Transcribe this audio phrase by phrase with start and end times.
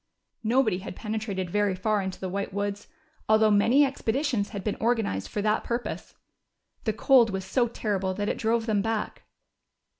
[0.43, 2.87] Nobody had penetrated very far into the White Woods,
[3.29, 6.15] although many expeditions had been organized for that purpose.
[6.85, 9.25] The cold was so terrible that it drove them back.